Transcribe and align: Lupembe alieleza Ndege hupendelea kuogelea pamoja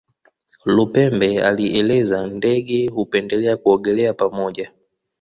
Lupembe 0.65 1.41
alieleza 1.43 2.27
Ndege 2.27 2.87
hupendelea 2.87 3.57
kuogelea 3.57 4.13
pamoja 4.13 4.71